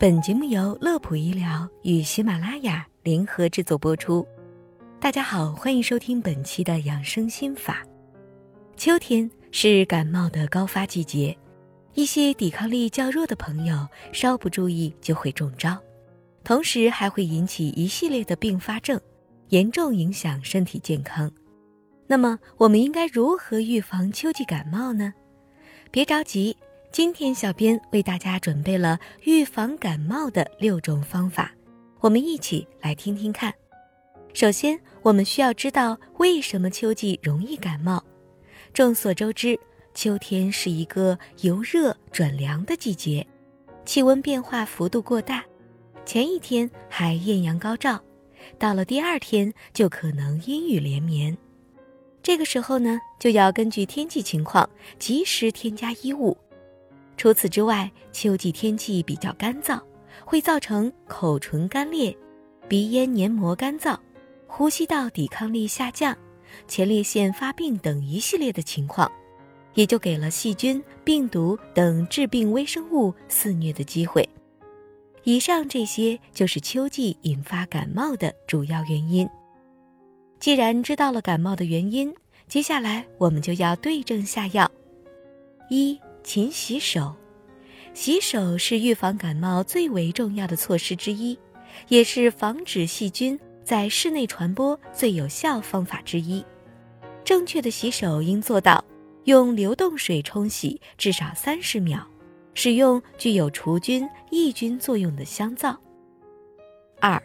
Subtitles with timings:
[0.00, 4.26] 本节目由乐普医疗与喜马拉雅联合制作播出。
[4.98, 7.84] 大家好，欢迎收听本期的养生心法。
[8.78, 11.36] 秋天是感冒的高发季节，
[11.92, 15.76] 一些抵抗力较弱的朋友稍不注意就会中招，
[16.44, 18.98] 同时还会引起一系列的并发症，
[19.50, 21.30] 严重影响身体健康。
[22.06, 25.12] 那么，我们应该如何预防秋季感冒呢？
[25.90, 26.56] 别着急。
[26.92, 31.54] 今天，小编为大家准备了预防感冒的六种方法，
[32.00, 33.54] 我们一起来听听看。
[34.34, 38.02] 首先，我们需要知道为什么秋季容易感冒。
[38.74, 39.56] 众所周知，
[39.94, 43.24] 秋天是一个由热转凉的季节，
[43.84, 45.44] 气温变化幅度过大，
[46.04, 48.02] 前一天还艳阳高照，
[48.58, 51.38] 到了第二天就可能阴雨连绵。
[52.20, 56.36] 这个时候呢，就要根据天气情况及时添加衣物。
[57.20, 59.78] 除此之外，秋季天气比较干燥，
[60.24, 62.16] 会造成口唇干裂、
[62.66, 63.94] 鼻咽黏膜干燥、
[64.46, 66.16] 呼吸道抵抗力下降、
[66.66, 69.12] 前列腺发病等一系列的情况，
[69.74, 74.26] 也就给了细菌、病毒等致病微生物肆虐的机会。
[75.24, 79.28] 以上这些就是秋季引发感冒的主要原因。
[80.38, 82.14] 既然知道了感冒的原因，
[82.48, 84.66] 接下来我们就要对症下药。
[85.68, 87.14] 一勤洗手，
[87.94, 91.38] 洗手是预防感冒最为重要的措施之一，
[91.88, 96.44] 也是防止细菌在室内传播最有效方法之一。
[97.24, 98.84] 正确的洗手应做到
[99.24, 102.06] 用流动水冲洗至少三十秒，
[102.54, 105.78] 使用具有除菌抑菌作用的香皂。
[107.00, 107.22] 二，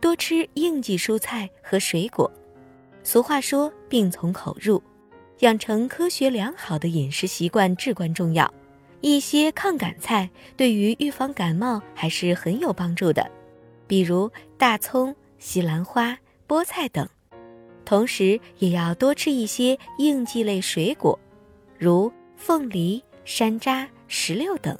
[0.00, 2.30] 多吃应季蔬菜和水果。
[3.02, 4.82] 俗话说“病从口入”。
[5.40, 8.52] 养成科学良好的饮食习惯至关重要。
[9.00, 13.28] 一些抗感菜对于预防感冒还是很有帮助的，
[13.88, 16.16] 比如大葱、西兰花、
[16.46, 17.08] 菠菜等。
[17.84, 21.18] 同时，也要多吃一些应季类水果，
[21.76, 24.78] 如凤梨、山楂、石榴等。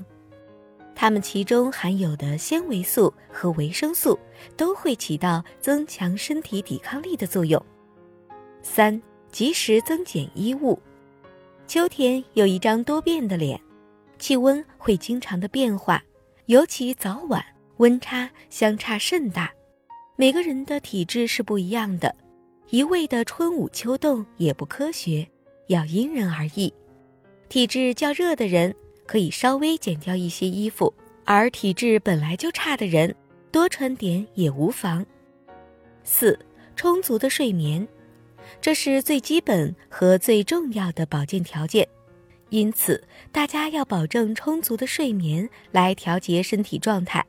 [0.95, 4.17] 它们其中含有的纤维素和维生素
[4.57, 7.61] 都会起到增强身体抵抗力的作用。
[8.63, 9.03] 三。
[9.33, 10.79] 及时增减衣物。
[11.67, 13.59] 秋天有一张多变的脸，
[14.19, 16.05] 气温会经常的变化，
[16.47, 17.43] 尤其早晚
[17.79, 19.51] 温差相差甚大。
[20.17, 22.15] 每个人的体质是不一样的，
[22.69, 25.27] 一味的春捂秋冻也不科学，
[25.69, 26.73] 要因人而异。
[27.49, 28.75] 体质较热的人
[29.07, 30.93] 可以稍微减掉一些衣服，
[31.25, 33.15] 而体质本来就差的人
[33.51, 35.05] 多穿点也无妨。
[36.05, 36.39] 四，
[36.77, 37.87] 充足的睡眠。
[38.61, 41.89] 这是最基本和最重要的保健条件，
[42.51, 47.25] 因此大家要保证充足的睡眠来调节身体状态。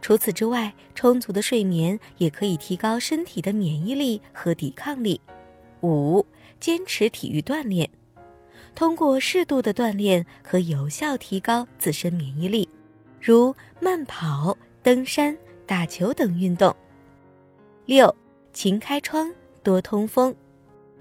[0.00, 5.20] 除此之外，充足的睡眠也可以提高身体的免疫力和抵抗力。
[5.82, 6.24] 五、
[6.60, 7.88] 坚持体育锻炼，
[8.74, 12.68] 通过适度的锻炼可有效提高自身免疫力，
[13.20, 15.36] 如慢跑、登山、
[15.66, 16.74] 打球等运动。
[17.86, 18.14] 六、
[18.52, 19.30] 勤开窗，
[19.62, 20.34] 多通风。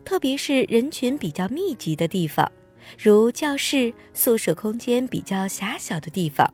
[0.04, 2.52] 特别是人群比较密集的地方，
[2.98, 6.52] 如教室、宿舍空间比较狭小的地方，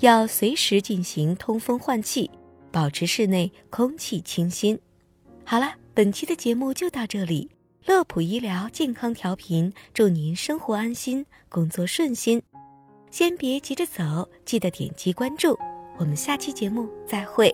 [0.00, 2.30] 要随时进行通风换气，
[2.70, 4.78] 保持室内空气清新。
[5.44, 7.50] 好了，本期的节目就到这里。
[7.86, 12.40] 乐普医疗健康调频，祝您生活安心，工作顺心。
[13.10, 15.58] 先别急着走，记得点击关注。
[15.98, 17.52] 我们下期节目再会。